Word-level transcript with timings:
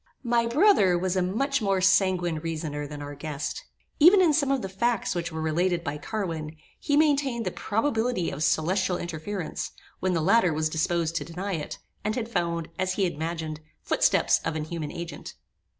My 0.23 0.47
brother 0.47 0.97
was 0.97 1.15
a 1.15 1.21
much 1.21 1.61
more 1.61 1.79
sanguine 1.79 2.39
reasoner 2.39 2.87
than 2.87 3.03
our 3.03 3.13
guest. 3.13 3.63
Even 3.99 4.19
in 4.19 4.33
some 4.33 4.49
of 4.49 4.63
the 4.63 4.67
facts 4.67 5.13
which 5.13 5.31
were 5.31 5.43
related 5.43 5.83
by 5.83 5.99
Carwin, 5.99 6.55
he 6.79 6.97
maintained 6.97 7.45
the 7.45 7.51
probability 7.51 8.31
of 8.31 8.43
celestial 8.43 8.97
interference, 8.97 9.73
when 9.99 10.15
the 10.15 10.19
latter 10.21 10.53
was 10.53 10.69
disposed 10.69 11.15
to 11.17 11.23
deny 11.23 11.53
it, 11.53 11.77
and 12.03 12.15
had 12.15 12.29
found, 12.29 12.69
as 12.79 12.93
he 12.93 13.05
imagined, 13.05 13.59
footsteps 13.83 14.41
of 14.43 14.55
an 14.55 14.63
human 14.63 14.91
agent. 14.91 15.35